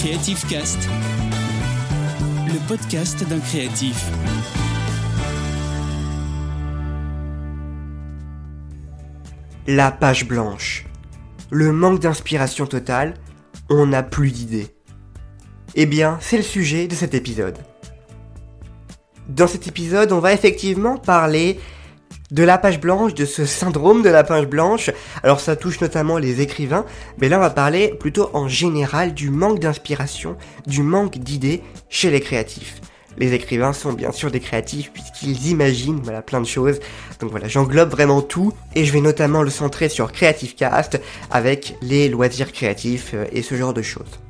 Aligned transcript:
Creative 0.00 0.46
Cast, 0.48 0.88
le 2.46 2.68
podcast 2.68 3.28
d'un 3.28 3.40
créatif. 3.40 4.12
La 9.66 9.90
page 9.90 10.28
blanche. 10.28 10.86
Le 11.50 11.72
manque 11.72 11.98
d'inspiration 11.98 12.66
totale, 12.66 13.14
on 13.68 13.86
n'a 13.86 14.04
plus 14.04 14.30
d'idées. 14.30 14.68
Eh 15.74 15.86
bien, 15.86 16.18
c'est 16.20 16.36
le 16.36 16.44
sujet 16.44 16.86
de 16.86 16.94
cet 16.94 17.14
épisode. 17.14 17.58
Dans 19.28 19.48
cet 19.48 19.66
épisode, 19.66 20.12
on 20.12 20.20
va 20.20 20.32
effectivement 20.32 20.96
parler 20.96 21.58
de 22.30 22.42
la 22.42 22.58
page 22.58 22.80
blanche, 22.80 23.14
de 23.14 23.24
ce 23.24 23.46
syndrome 23.46 24.02
de 24.02 24.10
la 24.10 24.24
page 24.24 24.46
blanche. 24.46 24.90
Alors 25.22 25.40
ça 25.40 25.56
touche 25.56 25.80
notamment 25.80 26.18
les 26.18 26.40
écrivains, 26.40 26.84
mais 27.20 27.28
là 27.28 27.38
on 27.38 27.40
va 27.40 27.50
parler 27.50 27.94
plutôt 27.98 28.30
en 28.34 28.48
général 28.48 29.14
du 29.14 29.30
manque 29.30 29.60
d'inspiration, 29.60 30.36
du 30.66 30.82
manque 30.82 31.18
d'idées 31.18 31.62
chez 31.88 32.10
les 32.10 32.20
créatifs. 32.20 32.80
Les 33.16 33.34
écrivains 33.34 33.72
sont 33.72 33.92
bien 33.92 34.12
sûr 34.12 34.30
des 34.30 34.38
créatifs 34.38 34.92
puisqu'ils 34.92 35.48
imaginent 35.48 36.00
voilà 36.02 36.22
plein 36.22 36.40
de 36.40 36.46
choses. 36.46 36.78
Donc 37.20 37.30
voilà, 37.30 37.48
j'englobe 37.48 37.90
vraiment 37.90 38.22
tout 38.22 38.52
et 38.76 38.84
je 38.84 38.92
vais 38.92 39.00
notamment 39.00 39.42
le 39.42 39.50
centrer 39.50 39.88
sur 39.88 40.12
Creative 40.12 40.54
Cast 40.54 41.00
avec 41.30 41.76
les 41.82 42.08
loisirs 42.08 42.52
créatifs 42.52 43.12
euh, 43.14 43.24
et 43.32 43.42
ce 43.42 43.56
genre 43.56 43.74
de 43.74 43.82
choses. 43.82 44.20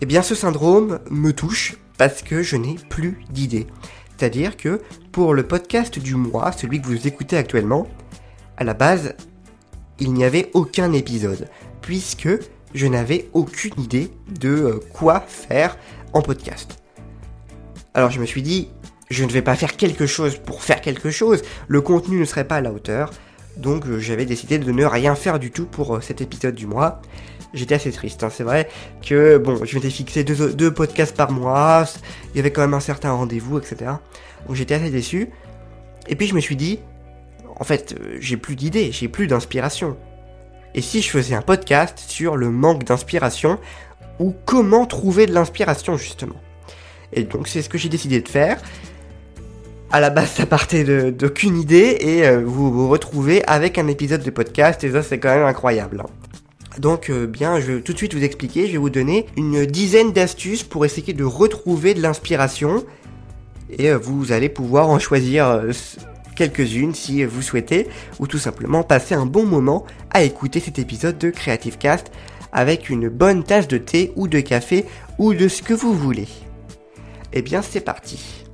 Eh 0.00 0.06
bien 0.06 0.22
ce 0.22 0.34
syndrome 0.34 0.98
me 1.10 1.32
touche 1.32 1.76
parce 1.96 2.22
que 2.22 2.42
je 2.42 2.56
n'ai 2.56 2.76
plus 2.90 3.18
d'idées. 3.30 3.66
C'est-à-dire 4.22 4.56
que 4.56 4.80
pour 5.10 5.34
le 5.34 5.42
podcast 5.42 5.98
du 5.98 6.14
mois, 6.14 6.52
celui 6.52 6.80
que 6.80 6.86
vous 6.86 7.08
écoutez 7.08 7.36
actuellement, 7.36 7.88
à 8.56 8.62
la 8.62 8.72
base, 8.72 9.16
il 9.98 10.12
n'y 10.12 10.22
avait 10.22 10.48
aucun 10.54 10.92
épisode, 10.92 11.48
puisque 11.80 12.28
je 12.72 12.86
n'avais 12.86 13.28
aucune 13.32 13.74
idée 13.80 14.12
de 14.38 14.48
euh, 14.48 14.80
quoi 14.92 15.24
faire 15.26 15.76
en 16.12 16.22
podcast. 16.22 16.78
Alors 17.94 18.12
je 18.12 18.20
me 18.20 18.24
suis 18.24 18.42
dit, 18.42 18.68
je 19.10 19.24
ne 19.24 19.32
vais 19.32 19.42
pas 19.42 19.56
faire 19.56 19.76
quelque 19.76 20.06
chose 20.06 20.36
pour 20.36 20.62
faire 20.62 20.80
quelque 20.80 21.10
chose, 21.10 21.42
le 21.66 21.80
contenu 21.80 22.20
ne 22.20 22.24
serait 22.24 22.46
pas 22.46 22.58
à 22.58 22.60
la 22.60 22.70
hauteur, 22.70 23.10
donc 23.56 23.88
euh, 23.88 23.98
j'avais 23.98 24.24
décidé 24.24 24.60
de 24.60 24.70
ne 24.70 24.84
rien 24.84 25.16
faire 25.16 25.40
du 25.40 25.50
tout 25.50 25.66
pour 25.66 25.96
euh, 25.96 26.00
cet 26.00 26.20
épisode 26.20 26.54
du 26.54 26.68
mois 26.68 27.02
j'étais 27.54 27.74
assez 27.74 27.92
triste. 27.92 28.22
Hein. 28.24 28.30
C'est 28.30 28.44
vrai 28.44 28.68
que, 29.06 29.38
bon, 29.38 29.64
je 29.64 29.74
m'étais 29.74 29.90
fixé 29.90 30.24
deux, 30.24 30.72
podcasts 30.72 31.16
par 31.16 31.30
mois, 31.30 31.84
il 32.32 32.36
y 32.36 32.40
avait 32.40 32.50
quand 32.50 32.62
même 32.62 32.74
un 32.74 32.80
certain 32.80 33.12
rendez-vous, 33.12 33.58
etc. 33.58 33.92
Donc 34.46 34.56
j'étais 34.56 34.74
assez 34.74 34.90
déçu. 34.90 35.30
Et 36.08 36.16
puis 36.16 36.26
je 36.26 36.34
me 36.34 36.40
suis 36.40 36.56
dit, 36.56 36.80
en 37.58 37.64
fait, 37.64 37.94
euh, 37.98 38.16
j'ai 38.20 38.36
plus 38.36 38.56
d'idées, 38.56 38.90
j'ai 38.92 39.08
plus 39.08 39.26
d'inspiration. 39.26 39.96
Et 40.74 40.80
si 40.80 41.02
je 41.02 41.10
faisais 41.10 41.34
un 41.34 41.42
podcast 41.42 42.02
sur 42.06 42.36
le 42.36 42.50
manque 42.50 42.84
d'inspiration, 42.84 43.58
ou 44.18 44.34
comment 44.44 44.86
trouver 44.86 45.26
de 45.26 45.32
l'inspiration, 45.32 45.96
justement? 45.96 46.36
Et 47.12 47.24
donc 47.24 47.48
c'est 47.48 47.62
ce 47.62 47.68
que 47.68 47.78
j'ai 47.78 47.88
décidé 47.88 48.20
de 48.20 48.28
faire. 48.28 48.60
À 49.90 50.00
la 50.00 50.08
base, 50.08 50.30
ça 50.30 50.46
partait 50.46 51.12
d'aucune 51.12 51.60
idée 51.60 51.98
et 52.00 52.26
euh, 52.26 52.42
vous 52.42 52.72
vous 52.72 52.88
retrouvez 52.88 53.44
avec 53.44 53.76
un 53.76 53.88
épisode 53.88 54.22
de 54.22 54.30
podcast 54.30 54.82
et 54.84 54.90
ça 54.90 55.02
c'est 55.02 55.18
quand 55.18 55.34
même 55.34 55.44
incroyable. 55.44 56.00
Hein. 56.00 56.21
Donc 56.78 57.10
euh, 57.10 57.26
bien, 57.26 57.60
je 57.60 57.72
vais 57.72 57.80
tout 57.82 57.92
de 57.92 57.98
suite 57.98 58.14
vous 58.14 58.24
expliquer, 58.24 58.66
je 58.66 58.72
vais 58.72 58.78
vous 58.78 58.90
donner 58.90 59.26
une 59.36 59.66
dizaine 59.66 60.12
d'astuces 60.12 60.62
pour 60.62 60.84
essayer 60.84 61.12
de 61.12 61.24
retrouver 61.24 61.94
de 61.94 62.00
l'inspiration. 62.00 62.84
Et 63.70 63.90
euh, 63.90 63.98
vous 63.98 64.32
allez 64.32 64.48
pouvoir 64.48 64.88
en 64.88 64.98
choisir 64.98 65.48
euh, 65.48 65.72
quelques-unes 66.34 66.94
si 66.94 67.24
vous 67.24 67.42
souhaitez, 67.42 67.88
ou 68.18 68.26
tout 68.26 68.38
simplement 68.38 68.82
passer 68.82 69.14
un 69.14 69.26
bon 69.26 69.44
moment 69.44 69.84
à 70.10 70.22
écouter 70.22 70.60
cet 70.60 70.78
épisode 70.78 71.18
de 71.18 71.30
Creative 71.30 71.76
Cast 71.78 72.10
avec 72.52 72.90
une 72.90 73.08
bonne 73.08 73.44
tasse 73.44 73.68
de 73.68 73.78
thé 73.78 74.12
ou 74.16 74.28
de 74.28 74.40
café 74.40 74.84
ou 75.18 75.34
de 75.34 75.48
ce 75.48 75.62
que 75.62 75.74
vous 75.74 75.94
voulez. 75.94 76.28
Eh 77.32 77.42
bien 77.42 77.62
c'est 77.62 77.80
parti. 77.80 78.44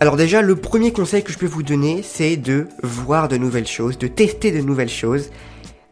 Alors 0.00 0.16
déjà, 0.16 0.42
le 0.42 0.56
premier 0.56 0.92
conseil 0.92 1.22
que 1.22 1.32
je 1.32 1.38
peux 1.38 1.46
vous 1.46 1.62
donner, 1.62 2.02
c'est 2.02 2.36
de 2.36 2.66
voir 2.82 3.28
de 3.28 3.38
nouvelles 3.38 3.66
choses, 3.66 3.96
de 3.96 4.06
tester 4.06 4.50
de 4.50 4.60
nouvelles 4.60 4.90
choses 4.90 5.30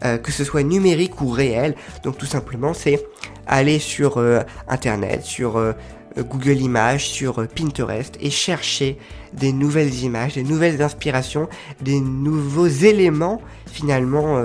euh, 0.05 0.19
que 0.19 0.33
ce 0.33 0.43
soit 0.43 0.65
numérique 0.65 1.21
ou 1.21 1.29
réel. 1.29 1.77
Donc 2.03 2.19
tout 2.19 2.27
simplement, 2.27 2.75
c'est 2.75 3.07
aller 3.47 3.79
sur 3.79 4.19
euh, 4.19 4.41
Internet, 4.67 5.23
sur 5.23 5.57
euh, 5.57 5.73
Google 6.19 6.61
Images, 6.61 7.07
sur 7.07 7.47
Pinterest 7.47 8.17
et 8.21 8.31
chercher 8.31 8.99
des 9.33 9.53
nouvelles 9.53 9.95
images, 10.03 10.35
des 10.35 10.43
nouvelles 10.43 10.83
inspirations, 10.83 11.49
des 11.81 12.01
nouveaux 12.01 12.67
éléments 12.67 13.41
finalement 13.67 14.43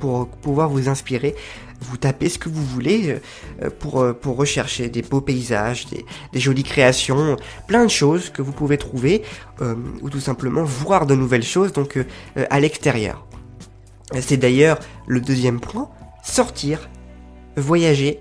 pour 0.00 0.26
pouvoir 0.26 0.68
vous 0.68 0.88
inspirer. 0.88 1.36
Vous 1.80 1.96
tapez 1.96 2.28
ce 2.28 2.38
que 2.38 2.48
vous 2.48 2.64
voulez 2.64 3.18
pour, 3.78 4.04
pour 4.20 4.36
rechercher 4.36 4.88
des 4.88 5.02
beaux 5.02 5.20
paysages, 5.20 5.86
des, 5.86 6.04
des 6.32 6.40
jolies 6.40 6.64
créations, 6.64 7.36
plein 7.68 7.84
de 7.84 7.90
choses 7.90 8.30
que 8.30 8.42
vous 8.42 8.52
pouvez 8.52 8.78
trouver 8.78 9.22
ou 10.02 10.10
tout 10.10 10.18
simplement 10.18 10.64
voir 10.64 11.06
de 11.06 11.14
nouvelles 11.14 11.44
choses 11.44 11.72
donc 11.72 11.98
à 12.50 12.58
l'extérieur. 12.58 13.25
C'est 14.20 14.36
d'ailleurs 14.36 14.78
le 15.06 15.20
deuxième 15.20 15.60
point, 15.60 15.88
sortir, 16.22 16.88
voyager, 17.56 18.20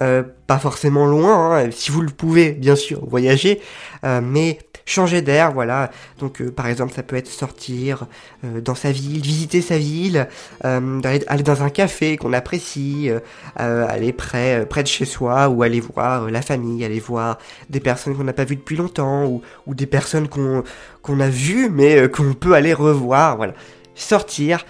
euh, 0.00 0.22
pas 0.46 0.58
forcément 0.58 1.06
loin, 1.06 1.56
hein, 1.56 1.70
si 1.72 1.90
vous 1.90 2.02
le 2.02 2.10
pouvez, 2.10 2.52
bien 2.52 2.76
sûr, 2.76 3.04
voyager, 3.04 3.60
euh, 4.04 4.20
mais 4.22 4.58
changer 4.86 5.22
d'air, 5.22 5.52
voilà. 5.52 5.90
Donc, 6.18 6.40
euh, 6.40 6.52
par 6.52 6.68
exemple, 6.68 6.94
ça 6.94 7.02
peut 7.02 7.16
être 7.16 7.26
sortir 7.26 8.06
dans 8.42 8.76
sa 8.76 8.92
ville, 8.92 9.20
visiter 9.20 9.60
sa 9.60 9.76
ville, 9.76 10.28
aller, 10.62 11.42
dans 11.44 11.62
un 11.62 11.68
café 11.68 12.16
qu'on 12.16 12.32
apprécie, 12.32 13.10
aller 13.56 14.12
près, 14.12 14.66
près 14.66 14.82
de 14.82 14.88
chez 14.88 15.04
soi, 15.04 15.48
ou 15.48 15.62
aller 15.62 15.80
voir 15.80 16.30
la 16.30 16.42
famille, 16.42 16.84
aller 16.84 17.00
voir 17.00 17.38
des 17.68 17.80
personnes 17.80 18.16
qu'on 18.16 18.24
n'a 18.24 18.32
pas 18.32 18.44
vues 18.44 18.56
depuis 18.56 18.76
longtemps, 18.76 19.26
ou, 19.26 19.42
ou 19.66 19.74
des 19.74 19.86
personnes 19.86 20.28
qu'on 20.28 20.62
qu'on 21.02 21.20
a 21.20 21.28
vues, 21.28 21.68
mais 21.70 22.08
qu'on 22.08 22.34
peut 22.34 22.54
aller 22.54 22.72
revoir, 22.72 23.36
voilà. 23.36 23.54
Sortir, 23.94 24.64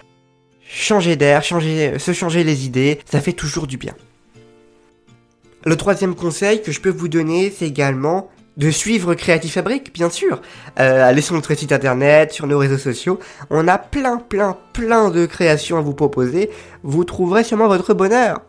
changer 0.69 1.17
d'air, 1.17 1.43
changer, 1.43 1.99
se 1.99 2.13
changer 2.13 2.45
les 2.45 2.67
idées, 2.67 3.01
ça 3.11 3.21
fait 3.21 3.33
toujours 3.33 3.67
du 3.67 3.79
bien. 3.79 3.95
Le 5.65 5.77
troisième 5.77 6.15
conseil 6.15 6.63
que 6.63 6.71
je 6.71 6.81
peux 6.81 6.91
vous 6.91 7.09
donner, 7.09 7.53
c'est 7.57 7.67
également 7.67 8.31
de 8.59 8.71
suivre 8.71 9.15
Creative 9.15 9.51
Fabric, 9.51 9.93
bien 9.93 10.11
sûr. 10.11 10.41
Euh, 10.79 11.09
allez 11.09 11.23
sur 11.23 11.35
notre 11.35 11.55
site 11.55 11.73
internet, 11.73 12.33
sur 12.33 12.47
nos 12.47 12.59
réseaux 12.59 12.79
sociaux. 12.79 13.19
On 13.51 13.67
a 13.69 13.79
plein, 13.79 14.19
plein, 14.19 14.57
plein 14.73 15.11
de 15.11 15.27
créations 15.27 15.79
à 15.79 15.81
vous 15.81 15.95
proposer. 15.95 16.51
Vous 16.83 17.05
trouverez 17.05 17.45
sûrement 17.45 17.69
votre 17.69 17.95
bonheur. 17.95 18.43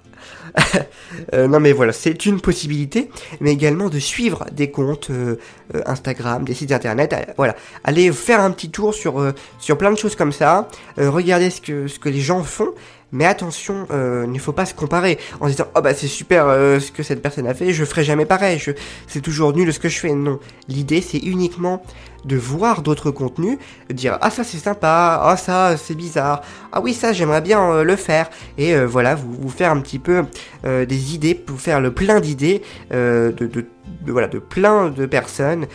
Euh, 1.34 1.47
non 1.47 1.59
mais 1.59 1.73
voilà, 1.73 1.91
c'est 1.91 2.25
une 2.25 2.40
possibilité, 2.40 3.09
mais 3.40 3.51
également 3.51 3.90
de 3.90 4.00
suivre 4.00 4.45
des 4.51 4.72
comptes 4.72 5.09
euh, 5.09 5.38
euh, 5.75 5.81
Instagram, 5.85 6.44
des 6.44 6.53
sites 6.53 6.72
internet, 6.72 7.16
voilà, 7.35 7.56
allez 7.84 8.12
faire 8.12 8.39
un 8.39 8.51
petit 8.51 8.69
tour 8.69 8.94
sur, 8.94 9.34
sur 9.59 9.78
plein 9.78 9.91
de 9.91 9.97
choses 9.97 10.16
comme 10.16 10.31
ça, 10.31 10.68
regardez 10.97 11.50
ce 11.50 11.62
que, 11.62 11.88
ce 11.88 12.00
que 12.00 12.09
les 12.09 12.22
gens 12.22 12.44
font, 12.44 12.69
mais 13.11 13.25
attention, 13.25 13.87
il 13.91 14.31
ne 14.31 14.39
faut 14.39 14.51
pas 14.51 14.65
se 14.65 14.73
comparer 14.73 15.17
en 15.39 15.47
disant 15.47 15.65
oh 15.75 15.81
bah 15.81 15.93
c'est 15.93 16.07
super 16.07 16.45
ce 16.45 16.91
que 16.91 17.03
cette 17.03 17.21
personne 17.21 17.47
a 17.47 17.53
fait, 17.53 17.73
je 17.73 17.85
ferai 17.85 18.03
jamais 18.03 18.25
pareil, 18.25 18.61
c'est 19.07 19.21
toujours 19.21 19.53
nul 19.53 19.73
ce 19.73 19.79
que 19.79 19.89
je 19.89 19.99
fais. 19.99 20.13
Non, 20.13 20.39
l'idée 20.67 21.01
c'est 21.01 21.19
uniquement 21.19 21.81
de 22.25 22.35
voir 22.35 22.81
d'autres 22.81 23.11
contenus, 23.11 23.57
de 23.87 23.93
dire 23.93 24.17
ah 24.21 24.29
ça 24.29 24.43
c'est 24.43 24.57
sympa, 24.57 25.21
ah 25.23 25.37
ça 25.37 25.77
c'est 25.77 25.95
bizarre, 25.95 26.41
ah 26.71 26.81
oui 26.81 26.93
ça 26.93 27.13
j'aimerais 27.13 27.41
bien 27.41 27.71
euh, 27.71 27.83
le 27.83 27.95
faire, 27.95 28.29
et 28.57 28.75
euh, 28.75 28.85
voilà, 28.85 29.15
vous, 29.15 29.33
vous 29.33 29.49
faire 29.49 29.71
un 29.71 29.79
petit 29.79 29.99
peu 29.99 30.25
euh, 30.65 30.85
des 30.85 31.15
idées, 31.15 31.33
pour 31.33 31.59
faire 31.61 31.79
le 31.79 31.93
plein 31.93 32.19
d'idées 32.19 32.61
de, 32.91 33.65
voilà, 34.05 34.27
de 34.27 34.39
plein 34.39 34.89
de 34.89 35.05
personnes 35.05 35.67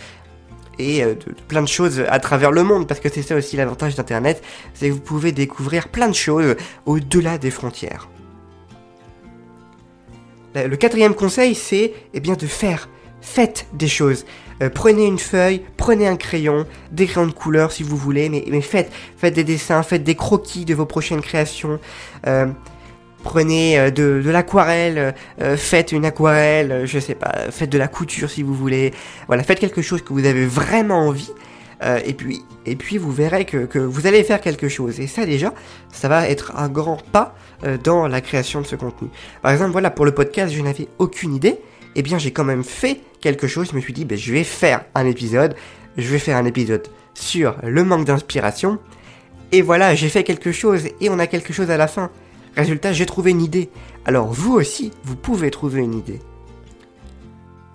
et 0.79 1.03
de, 1.03 1.17
plein 1.47 1.61
de 1.61 1.67
choses 1.67 2.03
à 2.09 2.19
travers 2.19 2.51
le 2.51 2.63
monde, 2.63 2.87
parce 2.87 2.99
que 2.99 3.09
c'est 3.09 3.21
ça 3.21 3.35
aussi 3.35 3.57
l'avantage 3.57 3.95
d'Internet, 3.95 4.43
c'est 4.73 4.89
que 4.89 4.93
vous 4.93 4.99
pouvez 4.99 5.31
découvrir 5.31 5.87
plein 5.87 6.07
de 6.07 6.15
choses 6.15 6.55
au-delà 6.85 7.37
des 7.37 7.51
frontières. 7.51 8.09
Le 10.55 10.75
quatrième 10.77 11.15
conseil, 11.15 11.53
c'est 11.53 11.93
eh 12.13 12.19
bien 12.21 12.35
de 12.35 12.47
faire 12.47 12.87
faites 13.25 13.65
des 13.73 13.87
choses. 13.87 14.25
Euh, 14.61 14.69
prenez 14.69 15.05
une 15.05 15.19
feuille, 15.19 15.61
prenez 15.75 16.07
un 16.07 16.15
crayon, 16.15 16.65
des 16.91 17.07
crayons 17.07 17.27
de 17.27 17.33
couleur 17.33 17.71
si 17.71 17.83
vous 17.83 17.97
voulez, 17.97 18.29
mais, 18.29 18.45
mais 18.47 18.61
faites, 18.61 18.91
faites 19.17 19.33
des 19.33 19.43
dessins, 19.43 19.83
faites 19.83 20.03
des 20.03 20.15
croquis 20.15 20.63
de 20.63 20.73
vos 20.73 20.85
prochaines 20.85 21.21
créations. 21.21 21.79
Euh, 22.27 22.45
prenez 23.25 23.77
euh, 23.77 23.91
de, 23.91 24.21
l'aquarelle, 24.29 25.13
faites 25.57 25.91
une 25.91 26.05
aquarelle, 26.05 26.83
je 26.85 26.99
sais 26.99 27.15
pas, 27.15 27.33
faites 27.51 27.69
de 27.69 27.77
la 27.77 27.89
couture 27.89 28.29
si 28.29 28.43
vous 28.43 28.53
voulez. 28.53 28.93
Voilà, 29.27 29.43
faites 29.43 29.59
quelque 29.59 29.81
chose 29.81 30.01
que 30.01 30.13
vous 30.13 30.25
avez 30.25 30.45
vraiment 30.45 31.07
envie. 31.07 31.31
et 32.05 32.13
puis, 32.13 32.41
et 32.65 32.75
puis 32.75 32.97
vous 32.97 33.11
verrez 33.11 33.45
que, 33.45 33.65
que, 33.65 33.79
vous 33.79 34.07
allez 34.07 34.23
faire 34.23 34.39
quelque 34.39 34.69
chose. 34.69 34.99
Et 34.99 35.07
ça 35.07 35.25
déjà, 35.25 35.53
ça 35.91 36.07
va 36.07 36.29
être 36.29 36.53
un 36.55 36.69
grand 36.69 36.97
pas 37.11 37.35
dans 37.83 38.07
la 38.07 38.21
création 38.21 38.61
de 38.61 38.65
ce 38.65 38.75
contenu. 38.75 39.09
Par 39.41 39.51
exemple, 39.51 39.71
voilà, 39.71 39.89
pour 39.89 40.05
le 40.05 40.11
podcast, 40.11 40.53
je 40.53 40.61
n'avais 40.61 40.87
aucune 40.99 41.35
idée 41.35 41.59
eh 41.95 42.01
bien 42.01 42.17
j'ai 42.17 42.31
quand 42.31 42.43
même 42.43 42.63
fait 42.63 42.99
quelque 43.21 43.47
chose, 43.47 43.69
je 43.71 43.75
me 43.75 43.81
suis 43.81 43.93
dit, 43.93 44.05
ben, 44.05 44.17
je 44.17 44.31
vais 44.31 44.43
faire 44.43 44.83
un 44.93 45.05
épisode, 45.05 45.55
je 45.97 46.07
vais 46.07 46.19
faire 46.19 46.37
un 46.37 46.45
épisode 46.45 46.87
sur 47.13 47.55
le 47.63 47.83
manque 47.83 48.05
d'inspiration, 48.05 48.77
et 49.51 49.61
voilà, 49.61 49.95
j'ai 49.95 50.09
fait 50.09 50.23
quelque 50.23 50.51
chose, 50.51 50.87
et 50.99 51.09
on 51.09 51.17
a 51.17 51.27
quelque 51.27 51.53
chose 51.53 51.71
à 51.71 51.77
la 51.77 51.87
fin. 51.87 52.11
Résultat, 52.55 52.93
j'ai 52.93 53.05
trouvé 53.05 53.31
une 53.31 53.41
idée. 53.41 53.69
Alors 54.05 54.31
vous 54.31 54.53
aussi, 54.53 54.91
vous 55.03 55.15
pouvez 55.15 55.51
trouver 55.51 55.81
une 55.81 55.93
idée. 55.93 56.21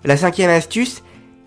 La 0.03 0.17
cinquième 0.17 0.49
astuce, 0.49 1.03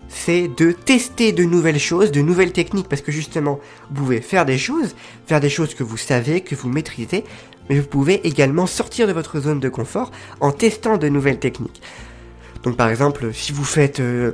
c'est 0.07 0.47
de 0.47 0.71
tester 0.71 1.31
de 1.33 1.43
nouvelles 1.43 1.79
choses, 1.79 2.11
de 2.11 2.21
nouvelles 2.21 2.53
techniques, 2.53 2.87
parce 2.87 3.01
que 3.01 3.11
justement, 3.11 3.59
vous 3.89 4.03
pouvez 4.03 4.21
faire 4.21 4.45
des 4.45 4.57
choses, 4.57 4.95
faire 5.25 5.39
des 5.39 5.49
choses 5.49 5.75
que 5.75 5.83
vous 5.83 5.97
savez, 5.97 6.41
que 6.41 6.55
vous 6.55 6.69
maîtrisez, 6.69 7.25
mais 7.69 7.79
vous 7.79 7.87
pouvez 7.87 8.25
également 8.25 8.67
sortir 8.67 9.07
de 9.07 9.13
votre 9.13 9.39
zone 9.39 9.59
de 9.59 9.69
confort 9.69 10.11
en 10.39 10.51
testant 10.51 10.97
de 10.97 11.09
nouvelles 11.09 11.39
techniques. 11.39 11.81
Donc 12.63 12.77
par 12.77 12.89
exemple, 12.89 13.33
si 13.33 13.51
vous 13.51 13.65
faites 13.65 13.99
euh, 13.99 14.31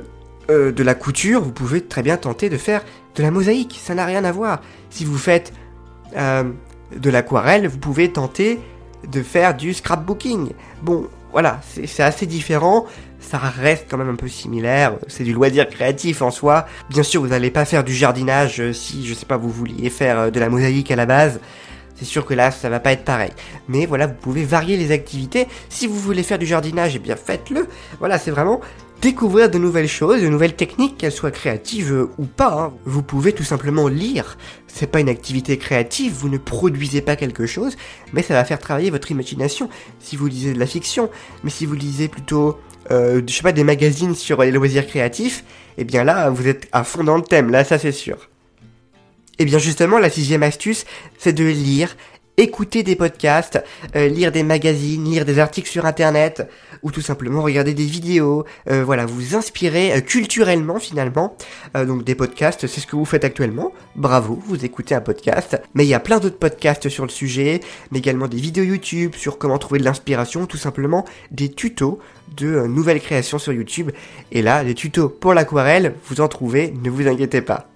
euh, 0.50 0.72
de 0.72 0.82
la 0.82 0.94
couture, 0.94 1.42
vous 1.42 1.52
pouvez 1.52 1.80
très 1.80 2.02
bien 2.02 2.16
tenter 2.16 2.48
de 2.48 2.56
faire 2.56 2.84
de 3.14 3.22
la 3.22 3.30
mosaïque, 3.30 3.80
ça 3.82 3.94
n'a 3.94 4.06
rien 4.06 4.24
à 4.24 4.32
voir. 4.32 4.60
Si 4.90 5.04
vous 5.04 5.18
faites 5.18 5.52
euh, 6.16 6.44
de 6.96 7.10
l'aquarelle, 7.10 7.66
vous 7.66 7.78
pouvez 7.78 8.12
tenter 8.12 8.58
de 9.10 9.22
faire 9.22 9.56
du 9.56 9.74
scrapbooking. 9.74 10.52
Bon, 10.82 11.08
voilà, 11.32 11.60
c'est 11.62 12.02
assez 12.02 12.26
différent, 12.26 12.86
ça 13.20 13.38
reste 13.38 13.86
quand 13.88 13.96
même 13.96 14.10
un 14.10 14.16
peu 14.16 14.28
similaire, 14.28 14.96
c'est 15.08 15.24
du 15.24 15.32
loisir 15.32 15.68
créatif 15.68 16.20
en 16.20 16.30
soi. 16.30 16.66
Bien 16.90 17.02
sûr, 17.02 17.22
vous 17.22 17.28
n'allez 17.28 17.50
pas 17.50 17.64
faire 17.64 17.84
du 17.84 17.94
jardinage 17.94 18.60
euh, 18.60 18.72
si, 18.74 19.06
je 19.06 19.14
sais 19.14 19.24
pas, 19.24 19.38
vous 19.38 19.48
vouliez 19.48 19.88
faire 19.88 20.18
euh, 20.18 20.30
de 20.30 20.38
la 20.38 20.50
mosaïque 20.50 20.90
à 20.90 20.96
la 20.96 21.06
base. 21.06 21.40
C'est 21.94 22.04
sûr 22.04 22.26
que 22.26 22.34
là, 22.34 22.50
ça 22.50 22.68
va 22.68 22.80
pas 22.80 22.92
être 22.92 23.04
pareil. 23.04 23.30
Mais 23.68 23.86
voilà, 23.86 24.08
vous 24.08 24.14
pouvez 24.14 24.44
varier 24.44 24.76
les 24.76 24.90
activités. 24.90 25.46
Si 25.68 25.86
vous 25.86 25.98
voulez 25.98 26.22
faire 26.22 26.38
du 26.38 26.46
jardinage, 26.46 26.96
eh 26.96 26.98
bien 26.98 27.16
faites-le. 27.16 27.68
Voilà, 27.98 28.18
c'est 28.18 28.30
vraiment 28.30 28.60
découvrir 29.02 29.50
de 29.50 29.58
nouvelles 29.58 29.88
choses, 29.88 30.22
de 30.22 30.28
nouvelles 30.28 30.54
techniques, 30.54 30.96
qu'elles 30.96 31.12
soient 31.12 31.32
créatives 31.32 31.92
euh, 31.92 32.10
ou 32.18 32.24
pas. 32.24 32.52
Hein. 32.52 32.72
Vous 32.86 33.02
pouvez 33.02 33.32
tout 33.32 33.42
simplement 33.42 33.88
lire. 33.88 34.38
C'est 34.68 34.86
pas 34.86 35.00
une 35.00 35.08
activité 35.08 35.58
créative, 35.58 36.12
vous 36.12 36.28
ne 36.28 36.38
produisez 36.38 37.02
pas 37.02 37.16
quelque 37.16 37.44
chose, 37.44 37.76
mais 38.12 38.22
ça 38.22 38.34
va 38.34 38.44
faire 38.44 38.60
travailler 38.60 38.90
votre 38.90 39.10
imagination. 39.10 39.68
Si 39.98 40.16
vous 40.16 40.28
lisez 40.28 40.54
de 40.54 40.58
la 40.58 40.66
fiction, 40.66 41.10
mais 41.42 41.50
si 41.50 41.66
vous 41.66 41.74
lisez 41.74 42.06
plutôt, 42.08 42.58
euh, 42.92 43.20
je 43.26 43.34
sais 43.34 43.42
pas, 43.42 43.52
des 43.52 43.64
magazines 43.64 44.14
sur 44.14 44.40
les 44.40 44.52
loisirs 44.52 44.86
créatifs, 44.86 45.44
eh 45.78 45.84
bien 45.84 46.04
là, 46.04 46.30
vous 46.30 46.46
êtes 46.46 46.68
à 46.70 46.84
fond 46.84 47.02
dans 47.02 47.16
le 47.16 47.22
thème, 47.22 47.50
là, 47.50 47.64
ça 47.64 47.78
c'est 47.78 47.92
sûr. 47.92 48.28
Et 49.38 49.42
eh 49.42 49.44
bien 49.46 49.58
justement, 49.58 49.98
la 49.98 50.10
sixième 50.10 50.44
astuce, 50.44 50.84
c'est 51.18 51.32
de 51.32 51.44
lire 51.44 51.96
écouter 52.36 52.82
des 52.82 52.96
podcasts, 52.96 53.62
euh, 53.94 54.08
lire 54.08 54.32
des 54.32 54.42
magazines, 54.42 55.04
lire 55.04 55.24
des 55.24 55.38
articles 55.38 55.68
sur 55.68 55.86
internet, 55.86 56.48
ou 56.82 56.90
tout 56.90 57.00
simplement 57.00 57.42
regarder 57.42 57.74
des 57.74 57.84
vidéos, 57.84 58.44
euh, 58.70 58.82
voilà, 58.84 59.06
vous 59.06 59.36
inspirer 59.36 59.92
euh, 59.92 60.00
culturellement 60.00 60.78
finalement. 60.78 61.36
donc 61.74 62.04
des 62.04 62.14
podcasts, 62.14 62.66
c'est 62.66 62.80
ce 62.80 62.86
que 62.86 62.96
vous 62.96 63.04
faites 63.04 63.24
actuellement. 63.24 63.72
Bravo, 63.96 64.40
vous 64.46 64.64
écoutez 64.64 64.94
un 64.94 65.00
podcast. 65.00 65.60
Mais 65.74 65.84
il 65.84 65.88
y 65.88 65.94
a 65.94 66.00
plein 66.00 66.18
d'autres 66.18 66.38
podcasts 66.38 66.88
sur 66.88 67.04
le 67.04 67.10
sujet, 67.10 67.60
mais 67.90 67.98
également 67.98 68.28
des 68.28 68.38
vidéos 68.38 68.64
YouTube 68.64 69.14
sur 69.16 69.38
comment 69.38 69.58
trouver 69.58 69.80
de 69.80 69.84
l'inspiration, 69.84 70.46
tout 70.46 70.56
simplement 70.56 71.04
des 71.30 71.50
tutos 71.50 71.98
de 72.36 72.66
nouvelles 72.66 73.00
créations 73.00 73.38
sur 73.38 73.52
YouTube. 73.52 73.90
Et 74.30 74.42
là, 74.42 74.64
des 74.64 74.74
tutos 74.74 75.08
pour 75.08 75.34
l'aquarelle, 75.34 75.94
vous 76.08 76.20
en 76.20 76.28
trouvez, 76.28 76.72
ne 76.82 76.90
vous 76.90 77.06
inquiétez 77.06 77.42
pas. 77.42 77.71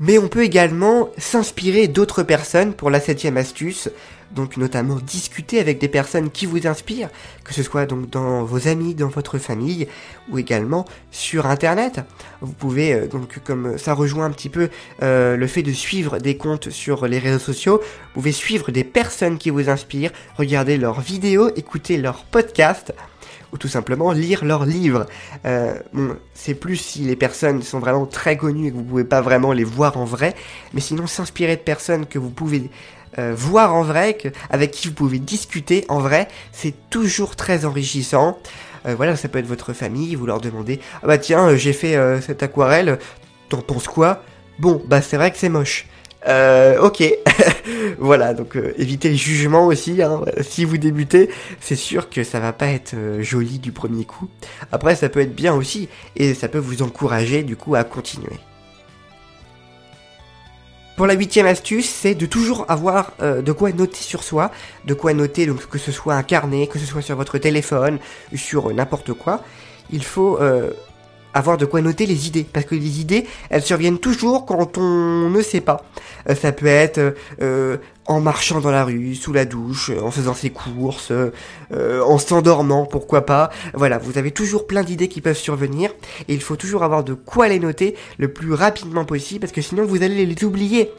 Mais 0.00 0.16
on 0.16 0.28
peut 0.28 0.42
également 0.42 1.10
s'inspirer 1.18 1.86
d'autres 1.86 2.22
personnes 2.22 2.72
pour 2.72 2.88
la 2.88 3.00
septième 3.00 3.36
astuce, 3.36 3.90
donc 4.30 4.56
notamment 4.56 4.96
discuter 4.96 5.60
avec 5.60 5.78
des 5.78 5.88
personnes 5.88 6.30
qui 6.30 6.46
vous 6.46 6.66
inspirent, 6.66 7.10
que 7.44 7.52
ce 7.52 7.62
soit 7.62 7.84
donc 7.84 8.08
dans 8.08 8.42
vos 8.44 8.66
amis, 8.66 8.94
dans 8.94 9.08
votre 9.08 9.36
famille, 9.36 9.88
ou 10.30 10.38
également 10.38 10.86
sur 11.10 11.44
internet. 11.44 12.00
Vous 12.40 12.52
pouvez 12.52 12.94
euh, 12.94 13.08
donc 13.08 13.40
comme 13.44 13.76
ça 13.76 13.92
rejoint 13.92 14.24
un 14.24 14.30
petit 14.30 14.48
peu 14.48 14.70
euh, 15.02 15.36
le 15.36 15.46
fait 15.46 15.62
de 15.62 15.72
suivre 15.72 16.18
des 16.18 16.38
comptes 16.38 16.70
sur 16.70 17.06
les 17.06 17.18
réseaux 17.18 17.38
sociaux, 17.38 17.80
vous 17.82 18.14
pouvez 18.14 18.32
suivre 18.32 18.70
des 18.70 18.84
personnes 18.84 19.36
qui 19.36 19.50
vous 19.50 19.68
inspirent, 19.68 20.12
regarder 20.36 20.78
leurs 20.78 21.02
vidéos, 21.02 21.50
écouter 21.56 21.98
leurs 21.98 22.24
podcasts 22.24 22.94
ou 23.52 23.58
tout 23.58 23.68
simplement 23.68 24.12
lire 24.12 24.44
leurs 24.44 24.64
livres. 24.64 25.06
Euh, 25.44 25.74
c'est 26.34 26.54
plus 26.54 26.76
si 26.76 27.00
les 27.00 27.16
personnes 27.16 27.62
sont 27.62 27.78
vraiment 27.78 28.06
très 28.06 28.36
connues 28.36 28.68
et 28.68 28.70
que 28.70 28.76
vous 28.76 28.84
pouvez 28.84 29.04
pas 29.04 29.20
vraiment 29.20 29.52
les 29.52 29.64
voir 29.64 29.96
en 29.96 30.04
vrai, 30.04 30.34
mais 30.72 30.80
sinon 30.80 31.06
s'inspirer 31.06 31.56
de 31.56 31.62
personnes 31.62 32.06
que 32.06 32.18
vous 32.18 32.30
pouvez 32.30 32.70
euh, 33.18 33.34
voir 33.36 33.74
en 33.74 33.82
vrai, 33.82 34.14
que, 34.14 34.28
avec 34.50 34.70
qui 34.70 34.88
vous 34.88 34.94
pouvez 34.94 35.18
discuter 35.18 35.84
en 35.88 35.98
vrai, 35.98 36.28
c'est 36.52 36.74
toujours 36.90 37.36
très 37.36 37.64
enrichissant. 37.64 38.38
Euh, 38.86 38.94
voilà, 38.94 39.16
ça 39.16 39.28
peut 39.28 39.38
être 39.38 39.46
votre 39.46 39.72
famille, 39.72 40.14
vous 40.14 40.26
leur 40.26 40.40
demandez 40.40 40.80
Ah 41.02 41.06
bah 41.06 41.18
tiens, 41.18 41.56
j'ai 41.56 41.72
fait 41.72 41.96
cette 42.22 42.42
aquarelle, 42.42 42.98
t'en 43.48 43.62
penses 43.62 43.88
quoi? 43.88 44.22
Bon, 44.58 44.82
bah 44.86 45.02
c'est 45.02 45.16
vrai 45.16 45.30
que 45.30 45.38
c'est 45.38 45.48
moche. 45.48 45.86
Euh, 46.28 46.78
ok, 46.80 47.02
voilà, 47.98 48.34
donc 48.34 48.56
euh, 48.56 48.74
évitez 48.76 49.08
les 49.08 49.16
jugements 49.16 49.66
aussi. 49.66 50.02
Hein. 50.02 50.20
Si 50.42 50.64
vous 50.64 50.76
débutez, 50.76 51.30
c'est 51.60 51.76
sûr 51.76 52.10
que 52.10 52.24
ça 52.24 52.40
va 52.40 52.52
pas 52.52 52.66
être 52.66 52.94
euh, 52.94 53.22
joli 53.22 53.58
du 53.58 53.72
premier 53.72 54.04
coup. 54.04 54.28
Après, 54.70 54.94
ça 54.96 55.08
peut 55.08 55.20
être 55.20 55.34
bien 55.34 55.54
aussi, 55.54 55.88
et 56.16 56.34
ça 56.34 56.48
peut 56.48 56.58
vous 56.58 56.82
encourager 56.82 57.42
du 57.42 57.56
coup 57.56 57.74
à 57.74 57.84
continuer. 57.84 58.38
Pour 60.96 61.06
la 61.06 61.14
huitième 61.14 61.46
astuce, 61.46 61.88
c'est 61.88 62.14
de 62.14 62.26
toujours 62.26 62.66
avoir 62.68 63.12
euh, 63.22 63.40
de 63.40 63.52
quoi 63.52 63.72
noter 63.72 64.02
sur 64.02 64.22
soi, 64.22 64.50
de 64.84 64.92
quoi 64.92 65.14
noter, 65.14 65.46
donc 65.46 65.66
que 65.66 65.78
ce 65.78 65.92
soit 65.92 66.14
un 66.14 66.22
carnet, 66.22 66.66
que 66.66 66.78
ce 66.78 66.84
soit 66.84 67.00
sur 67.00 67.16
votre 67.16 67.38
téléphone, 67.38 67.98
sur 68.34 68.70
n'importe 68.74 69.14
quoi. 69.14 69.42
Il 69.90 70.04
faut 70.04 70.38
avoir 71.34 71.56
de 71.56 71.64
quoi 71.64 71.80
noter 71.80 72.06
les 72.06 72.26
idées. 72.26 72.46
Parce 72.50 72.66
que 72.66 72.74
les 72.74 73.00
idées, 73.00 73.26
elles 73.50 73.62
surviennent 73.62 73.98
toujours 73.98 74.46
quand 74.46 74.78
on 74.78 75.30
ne 75.30 75.42
sait 75.42 75.60
pas. 75.60 75.84
Euh, 76.28 76.34
ça 76.34 76.52
peut 76.52 76.66
être 76.66 77.14
euh, 77.40 77.76
en 78.06 78.20
marchant 78.20 78.60
dans 78.60 78.70
la 78.70 78.84
rue, 78.84 79.14
sous 79.14 79.32
la 79.32 79.44
douche, 79.44 79.90
en 80.02 80.10
faisant 80.10 80.34
ses 80.34 80.50
courses, 80.50 81.12
euh, 81.12 82.02
en 82.02 82.18
s'endormant, 82.18 82.86
pourquoi 82.86 83.26
pas. 83.26 83.50
Voilà, 83.74 83.98
vous 83.98 84.18
avez 84.18 84.30
toujours 84.30 84.66
plein 84.66 84.82
d'idées 84.82 85.08
qui 85.08 85.20
peuvent 85.20 85.36
survenir. 85.36 85.90
Et 86.28 86.34
il 86.34 86.40
faut 86.42 86.56
toujours 86.56 86.82
avoir 86.82 87.04
de 87.04 87.14
quoi 87.14 87.48
les 87.48 87.58
noter 87.58 87.96
le 88.18 88.32
plus 88.32 88.52
rapidement 88.52 89.04
possible, 89.04 89.40
parce 89.40 89.52
que 89.52 89.62
sinon 89.62 89.84
vous 89.84 90.02
allez 90.02 90.26
les 90.26 90.44
oublier. 90.44 90.90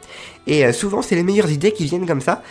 Et 0.46 0.72
souvent, 0.72 1.02
c'est 1.02 1.14
les 1.14 1.22
meilleures 1.22 1.50
idées 1.50 1.72
qui 1.72 1.84
viennent 1.84 2.06
comme 2.06 2.20
ça. 2.20 2.42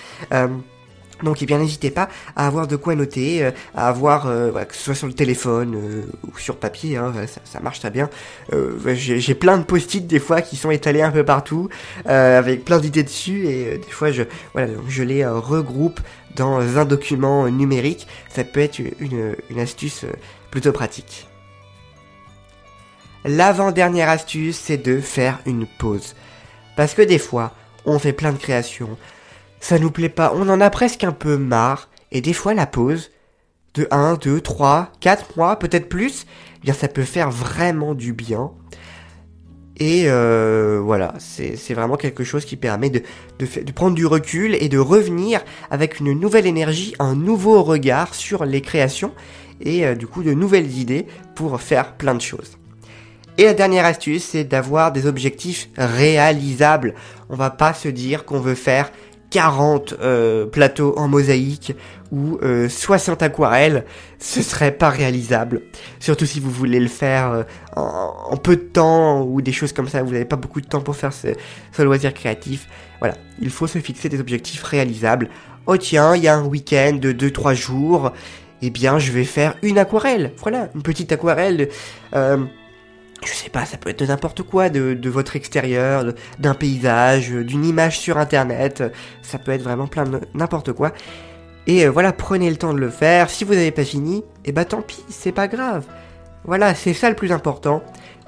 Donc, 1.24 1.42
eh 1.42 1.46
bien, 1.46 1.60
n'hésitez 1.60 1.92
pas 1.92 2.10
à 2.36 2.48
avoir 2.48 2.68
de 2.68 2.76
quoi 2.76 2.96
noter, 2.96 3.44
euh, 3.44 3.52
à 3.76 3.88
avoir, 3.88 4.28
euh, 4.28 4.52
que 4.66 4.76
ce 4.76 4.84
soit 4.84 4.96
sur 4.96 5.08
le 5.08 5.14
téléphone 5.14 5.76
euh, 5.76 6.04
ou 6.28 6.38
sur 6.38 6.58
papier, 6.58 6.98
hein, 6.98 7.14
ça, 7.44 7.60
marche 7.60 7.80
très 7.80 7.92
bien. 7.92 8.10
J'ai 8.96 9.36
plein 9.36 9.58
de 9.58 9.64
post-it 9.64 10.06
des 10.06 10.20
fois 10.20 10.42
qui 10.42 10.56
sont 10.56 10.72
étalés 10.72 11.02
un 11.02 11.12
peu 11.12 11.24
partout, 11.24 11.70
avec 12.06 12.66
plein 12.66 12.80
d'idées 12.80 13.04
dessus, 13.04 13.48
et 13.48 13.78
des 13.78 13.92
fois, 13.92 14.10
je, 14.12 14.24
les 15.04 15.26
regroupe 15.26 16.00
dans 16.36 16.60
un 16.78 16.86
document 16.86 17.48
numérique. 17.50 18.08
Ça 18.30 18.44
peut 18.44 18.60
être 18.60 18.80
une 19.00 19.60
astuce 19.60 20.06
plutôt 20.50 20.72
pratique. 20.72 21.28
L'avant-dernière 23.24 24.10
astuce, 24.10 24.58
c'est 24.58 24.78
de 24.78 25.00
faire 25.00 25.40
une 25.46 25.68
pause. 25.68 26.16
Parce 26.76 26.94
que 26.94 27.04
des 27.04 27.20
fois, 27.20 27.54
on 27.86 28.00
fait 28.00 28.14
plein 28.14 28.32
de 28.32 28.38
créations, 28.38 28.98
ça 29.62 29.80
nous 29.80 29.92
plaît 29.92 30.10
pas, 30.10 30.34
on 30.36 30.50
en 30.50 30.60
a 30.60 30.70
presque 30.70 31.06
un 31.06 31.14
peu 31.14 31.38
marre, 31.38 31.90
et 32.12 32.20
des 32.20 32.34
fois 32.34 32.54
la 32.54 32.66
pause, 32.66 33.12
de 33.74 33.88
1, 33.90 34.16
2, 34.16 34.42
3, 34.42 34.92
4 35.00 35.38
mois, 35.38 35.58
peut-être 35.58 35.88
plus, 35.88 36.26
eh 36.58 36.60
bien 36.66 36.74
ça 36.74 36.90
peut 36.90 37.04
faire 37.04 37.32
vraiment 37.32 37.94
du 37.94 38.12
bien. 38.12 38.52
Et 39.78 40.04
euh, 40.08 40.80
voilà, 40.84 41.16
c'est 41.18 41.74
vraiment 41.74 41.96
quelque 41.96 42.24
chose 42.24 42.46
qui 42.46 42.56
permet 42.56 42.90
de, 42.90 43.02
prendre 43.74 43.96
du 43.96 44.06
recul 44.06 44.56
et 44.56 44.70
de 44.70 44.78
revenir 44.78 45.42
avec 45.72 46.00
une 46.00 46.12
nouvelle 46.12 46.46
énergie, 46.46 46.94
un 47.00 47.16
nouveau 47.16 47.64
regard 47.64 48.14
sur 48.14 48.46
les 48.46 48.62
créations 48.62 49.12
et 49.60 49.86
euh, 49.86 49.96
du 49.96 50.06
coup 50.06 50.22
de 50.22 50.34
nouvelles 50.34 50.78
idées 50.78 51.08
pour 51.34 51.60
faire 51.62 51.94
plein 51.94 52.14
de 52.14 52.22
choses. 52.22 52.58
Et 53.38 53.46
la 53.46 53.54
dernière 53.54 53.86
astuce, 53.86 54.24
c'est 54.24 54.44
d'avoir 54.44 54.92
des 54.92 55.08
objectifs 55.08 55.70
réalisables. 55.78 56.94
On 57.30 57.36
va 57.36 57.50
pas 57.50 57.74
se 57.74 57.88
dire 57.88 58.26
qu'on 58.26 58.40
veut 58.40 58.56
faire 58.56 58.92
40 59.32 59.96
euh, 60.02 60.46
plateaux 60.46 60.94
en 60.98 61.08
mosaïque 61.08 61.76
ou 62.12 62.38
60 62.70 63.22
euh, 63.22 63.26
aquarelles, 63.26 63.86
ce 64.20 64.42
serait 64.42 64.74
pas 64.74 64.90
réalisable. 64.90 65.62
Surtout 66.00 66.26
si 66.26 66.42
vous 66.42 66.52
voulez 66.52 66.80
le 66.80 66.90
faire 66.90 67.32
euh, 67.32 67.44
en, 67.76 68.36
peu 68.38 68.58
de 68.58 68.62
temps 68.62 69.24
ou 69.24 69.42
des 69.42 69.54
choses 69.54 69.74
comme 69.74 69.88
ça, 69.88 70.04
vous 70.04 70.12
n'avez 70.12 70.26
pas 70.26 70.36
beaucoup 70.36 70.62
de 70.62 70.68
temps 70.68 70.82
pour 70.82 70.96
faire 70.96 71.14
ce, 71.14 71.30
ce, 71.72 71.82
loisir 71.82 72.14
créatif. 72.14 72.68
Voilà, 73.00 73.16
il 73.40 73.50
faut 73.50 73.68
se 73.68 73.80
fixer 73.80 74.10
des 74.10 74.20
objectifs 74.20 74.64
réalisables. 74.64 75.30
Oh 75.66 75.78
tiens, 75.78 76.16
il 76.16 76.24
y 76.24 76.28
a 76.28 76.36
un 76.36 76.46
week-end 76.46 76.98
de 77.02 77.14
2-3 77.14 77.56
jours, 77.56 78.12
eh 78.62 78.70
bien 78.70 79.00
je 79.00 79.12
vais 79.14 79.24
faire 79.24 79.56
une 79.62 79.78
aquarelle. 79.78 80.34
Voilà, 80.38 80.70
une 80.76 80.84
petite 80.84 81.12
aquarelle 81.14 81.70
je 83.26 83.34
sais 83.34 83.50
pas, 83.50 83.66
ça 83.66 83.78
peut 83.78 83.90
être 83.90 84.00
de 84.00 84.06
n'importe 84.06 84.44
quoi, 84.44 84.70
de, 84.70 85.10
votre 85.10 85.36
extérieur, 85.36 86.06
d'un 86.40 86.54
paysage, 86.54 87.30
d'une 87.30 87.66
image 87.66 88.00
sur 88.00 88.18
internet, 88.18 88.84
ça 89.22 89.38
peut 89.38 89.52
être 89.52 89.62
vraiment 89.62 89.88
plein 89.88 90.06
de 90.06 90.20
n'importe 90.34 90.74
quoi. 90.74 90.92
Et 91.68 91.86
euh, 91.86 91.92
voilà, 91.92 92.12
prenez 92.12 92.50
le 92.50 92.56
temps 92.56 92.74
de 92.74 92.80
le 92.80 92.90
faire. 92.90 93.30
Si 93.30 93.44
vous 93.44 93.54
n'avez 93.54 93.72
pas 93.72 93.86
fini, 93.86 94.18
et 94.18 94.50
eh 94.50 94.52
bah 94.52 94.66
tant 94.66 94.82
pis, 94.82 95.04
c'est 95.10 95.32
pas 95.32 95.48
grave. 95.48 95.86
Voilà, 96.44 96.74
c'est 96.74 96.94
ça 96.94 97.10
le 97.10 97.16
plus 97.16 97.32
important. 97.32 97.84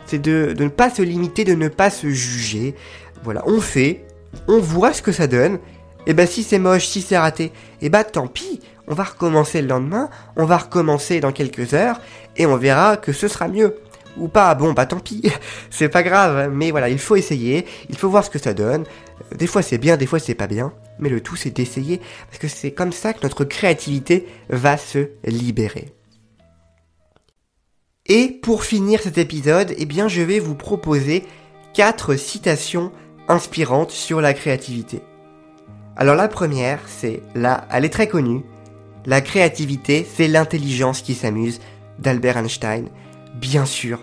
C'est 0.05 0.19
de, 0.19 0.53
de, 0.55 0.63
ne 0.63 0.69
pas 0.69 0.89
se 0.89 1.01
limiter, 1.01 1.43
de 1.43 1.55
ne 1.55 1.67
pas 1.67 1.89
se 1.89 2.07
juger. 2.07 2.75
Voilà, 3.23 3.41
on 3.47 3.59
fait, 3.59 4.05
on 4.47 4.59
voit 4.59 4.93
ce 4.93 5.01
que 5.01 5.11
ça 5.11 5.27
donne. 5.27 5.59
Et 6.05 6.13
bah 6.13 6.27
si 6.27 6.43
c'est 6.43 6.59
moche, 6.59 6.85
si 6.85 7.01
c'est 7.01 7.17
raté, 7.17 7.51
et 7.81 7.89
bah 7.89 8.03
tant 8.03 8.27
pis, 8.27 8.59
on 8.87 8.93
va 8.93 9.03
recommencer 9.03 9.61
le 9.61 9.69
lendemain, 9.69 10.09
on 10.35 10.45
va 10.45 10.57
recommencer 10.57 11.21
dans 11.21 11.31
quelques 11.31 11.73
heures, 11.73 12.01
et 12.35 12.45
on 12.45 12.57
verra 12.57 12.97
que 12.97 13.13
ce 13.13 13.29
sera 13.29 13.47
mieux. 13.47 13.77
Ou 14.17 14.27
pas, 14.27 14.53
bon 14.53 14.73
bah 14.73 14.85
tant 14.85 14.99
pis, 14.99 15.23
c'est 15.69 15.89
pas 15.89 16.03
grave, 16.03 16.51
mais 16.53 16.71
voilà, 16.71 16.89
il 16.89 16.99
faut 16.99 17.15
essayer, 17.15 17.65
il 17.89 17.97
faut 17.97 18.09
voir 18.09 18.23
ce 18.23 18.29
que 18.29 18.39
ça 18.39 18.53
donne. 18.53 18.83
Des 19.35 19.47
fois 19.47 19.61
c'est 19.61 19.79
bien, 19.79 19.97
des 19.97 20.05
fois 20.05 20.19
c'est 20.19 20.35
pas 20.35 20.47
bien, 20.47 20.73
mais 20.99 21.09
le 21.09 21.21
tout 21.21 21.35
c'est 21.35 21.49
d'essayer, 21.49 21.99
parce 22.27 22.37
que 22.37 22.47
c'est 22.47 22.71
comme 22.71 22.91
ça 22.91 23.13
que 23.13 23.23
notre 23.23 23.43
créativité 23.43 24.27
va 24.49 24.77
se 24.77 25.09
libérer. 25.25 25.93
Et 28.05 28.27
pour 28.41 28.65
finir 28.65 28.99
cet 29.01 29.17
épisode, 29.17 29.73
eh 29.77 29.85
bien 29.85 30.07
je 30.07 30.21
vais 30.21 30.39
vous 30.39 30.55
proposer 30.55 31.23
quatre 31.73 32.15
citations 32.15 32.91
inspirantes 33.27 33.91
sur 33.91 34.21
la 34.21 34.33
créativité. 34.33 35.01
Alors 35.95 36.15
la 36.15 36.27
première, 36.27 36.79
c'est 36.87 37.21
là, 37.33 37.67
elle 37.71 37.85
est 37.85 37.89
très 37.89 38.07
connue. 38.07 38.43
La 39.05 39.21
créativité, 39.21 40.05
c'est 40.15 40.27
l'intelligence 40.27 41.01
qui 41.01 41.13
s'amuse 41.13 41.59
d'Albert 41.99 42.37
Einstein. 42.37 42.89
Bien 43.33 43.65
sûr, 43.65 43.99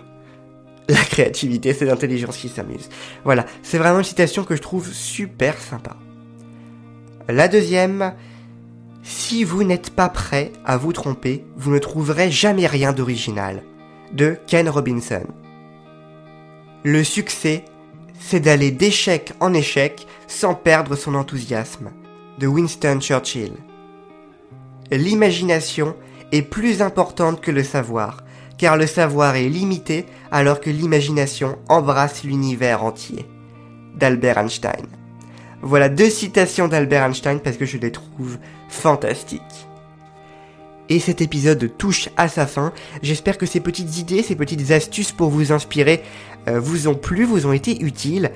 la 0.89 0.97
créativité, 0.97 1.73
c'est 1.73 1.85
l'intelligence 1.85 2.37
qui 2.37 2.49
s'amuse. 2.49 2.89
Voilà, 3.23 3.45
c'est 3.63 3.77
vraiment 3.77 3.99
une 3.99 4.05
citation 4.05 4.43
que 4.43 4.55
je 4.55 4.61
trouve 4.61 4.91
super 4.91 5.57
sympa. 5.57 5.95
La 7.29 7.47
deuxième, 7.47 8.13
si 9.03 9.43
vous 9.43 9.63
n'êtes 9.63 9.91
pas 9.91 10.09
prêt 10.09 10.51
à 10.65 10.77
vous 10.77 10.91
tromper, 10.91 11.45
vous 11.55 11.71
ne 11.71 11.79
trouverez 11.79 12.29
jamais 12.29 12.67
rien 12.67 12.91
d'original. 12.91 13.63
De 14.11 14.37
Ken 14.47 14.67
Robinson. 14.67 15.23
Le 16.83 17.03
succès, 17.03 17.63
c'est 18.19 18.41
d'aller 18.41 18.71
d'échec 18.71 19.31
en 19.39 19.53
échec 19.53 20.07
sans 20.27 20.53
perdre 20.53 20.95
son 20.95 21.15
enthousiasme. 21.15 21.91
De 22.39 22.47
Winston 22.47 22.99
Churchill. 22.99 23.53
L'imagination 24.91 25.95
est 26.33 26.41
plus 26.41 26.81
importante 26.81 27.39
que 27.39 27.51
le 27.51 27.63
savoir, 27.63 28.23
car 28.61 28.77
le 28.77 28.85
savoir 28.85 29.37
est 29.37 29.49
limité 29.49 30.05
alors 30.29 30.61
que 30.61 30.69
l'imagination 30.69 31.57
embrasse 31.67 32.23
l'univers 32.23 32.83
entier. 32.83 33.25
D'Albert 33.95 34.37
Einstein. 34.37 34.85
Voilà 35.63 35.89
deux 35.89 36.11
citations 36.11 36.67
d'Albert 36.67 37.03
Einstein 37.03 37.39
parce 37.39 37.57
que 37.57 37.65
je 37.65 37.79
les 37.79 37.91
trouve 37.91 38.37
fantastiques. 38.69 39.67
Et 40.89 40.99
cet 40.99 41.21
épisode 41.21 41.75
touche 41.75 42.09
à 42.17 42.27
sa 42.27 42.45
fin. 42.45 42.71
J'espère 43.01 43.39
que 43.39 43.47
ces 43.47 43.61
petites 43.61 43.97
idées, 43.97 44.21
ces 44.21 44.35
petites 44.35 44.69
astuces 44.69 45.11
pour 45.11 45.31
vous 45.31 45.51
inspirer 45.51 46.03
euh, 46.47 46.59
vous 46.59 46.87
ont 46.87 46.93
plu, 46.95 47.23
vous 47.23 47.47
ont 47.47 47.53
été 47.53 47.81
utiles. 47.81 48.29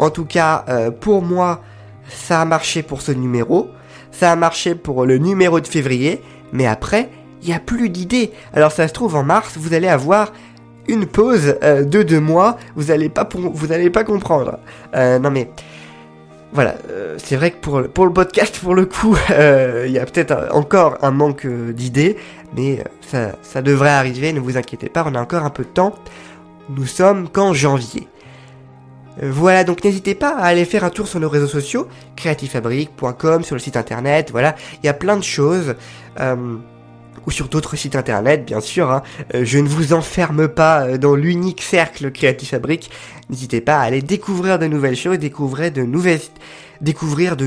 En 0.00 0.10
tout 0.10 0.24
cas, 0.24 0.64
euh, 0.68 0.90
pour 0.90 1.22
moi, 1.22 1.62
ça 2.08 2.40
a 2.40 2.44
marché 2.44 2.82
pour 2.82 3.02
ce 3.02 3.12
numéro. 3.12 3.68
Ça 4.10 4.32
a 4.32 4.36
marché 4.36 4.74
pour 4.74 5.06
le 5.06 5.18
numéro 5.18 5.60
de 5.60 5.68
février. 5.68 6.20
Mais 6.52 6.66
après, 6.66 7.08
il 7.42 7.48
n'y 7.48 7.54
a 7.54 7.60
plus 7.60 7.88
d'idées. 7.88 8.32
Alors 8.52 8.72
ça 8.72 8.88
se 8.88 8.92
trouve 8.92 9.16
en 9.16 9.22
mars, 9.22 9.56
vous 9.56 9.74
allez 9.74 9.88
avoir 9.88 10.32
une 10.88 11.06
pause 11.06 11.56
euh, 11.62 11.84
de 11.84 12.02
deux 12.02 12.20
mois. 12.20 12.56
Vous 12.76 12.84
n'allez 12.84 13.08
pas, 13.08 13.24
pas 13.24 14.04
comprendre. 14.04 14.58
non 14.94 15.30
mais 15.30 15.50
voilà, 16.52 16.74
euh, 16.90 17.16
c'est 17.18 17.36
vrai 17.36 17.52
que 17.52 17.58
pour, 17.58 17.80
le 17.80 18.12
podcast, 18.12 18.58
pour 18.58 18.74
le 18.74 18.84
coup, 18.84 19.16
euh, 19.30 19.84
il 19.86 19.92
y 19.92 19.98
a 19.98 20.06
peut-être 20.06 20.48
encore 20.52 20.98
un 21.02 21.12
manque 21.12 21.46
euh, 21.46 21.72
d'idées, 21.72 22.16
mais 22.56 22.82
ça, 23.02 23.62
devrait 23.62 23.90
arriver, 23.90 24.32
ne 24.32 24.40
vous 24.40 24.56
inquiétez 24.56 24.88
pas, 24.88 25.04
on 25.06 25.14
a 25.14 25.20
encore 25.20 25.44
un 25.44 25.50
peu 25.50 25.64
de 25.64 25.68
temps. 25.68 25.94
Nous 26.68 26.86
sommes 26.86 27.28
qu'en 27.28 27.54
janvier. 27.54 28.08
Voilà, 29.22 29.64
donc 29.64 29.84
n'hésitez 29.84 30.14
pas 30.14 30.30
à 30.36 30.44
aller 30.44 30.64
faire 30.64 30.82
un 30.82 30.90
tour 30.90 31.06
sur 31.06 31.20
nos 31.20 31.28
réseaux 31.28 31.48
sociaux, 31.48 31.88
creativefabric.com, 32.16 33.42
sur 33.42 33.54
le 33.54 33.60
site 33.60 33.76
internet, 33.76 34.30
voilà, 34.30 34.54
il 34.82 34.86
y 34.86 34.88
a 34.88 34.94
plein 34.94 35.16
de 35.16 35.24
choses 35.24 35.74
ou 37.26 37.30
sur 37.30 37.48
d'autres 37.48 37.76
sites 37.76 37.96
internet, 37.96 38.44
bien 38.44 38.60
sûr. 38.60 38.90
Hein. 38.90 39.02
Euh, 39.34 39.44
je 39.44 39.58
ne 39.58 39.68
vous 39.68 39.92
enferme 39.92 40.48
pas 40.48 40.82
euh, 40.82 40.98
dans 40.98 41.14
l'unique 41.14 41.62
cercle 41.62 42.10
Creative 42.10 42.48
Fabric. 42.48 42.90
N'hésitez 43.28 43.60
pas 43.60 43.78
à 43.78 43.82
aller 43.82 44.02
découvrir 44.02 44.58
de 44.58 44.66
nouvelles 44.66 44.96
choses, 44.96 45.18
découvrir 45.18 45.72
de 45.72 45.82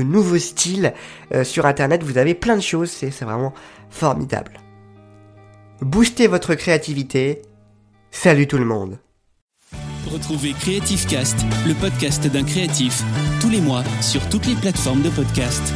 nouveaux 0.02 0.38
styles 0.38 0.94
euh, 1.34 1.44
sur 1.44 1.66
internet. 1.66 2.02
Vous 2.02 2.18
avez 2.18 2.34
plein 2.34 2.56
de 2.56 2.62
choses, 2.62 2.90
c'est 2.90 3.10
vraiment 3.22 3.52
formidable. 3.90 4.52
Boostez 5.80 6.26
votre 6.26 6.54
créativité. 6.54 7.42
Salut 8.10 8.46
tout 8.46 8.58
le 8.58 8.64
monde. 8.64 8.98
Retrouvez 10.10 10.52
Creative 10.52 11.06
Cast, 11.06 11.36
le 11.66 11.74
podcast 11.74 12.26
d'un 12.28 12.44
créatif, 12.44 13.02
tous 13.40 13.50
les 13.50 13.60
mois 13.60 13.82
sur 14.00 14.26
toutes 14.28 14.46
les 14.46 14.54
plateformes 14.54 15.02
de 15.02 15.10
podcast. 15.10 15.74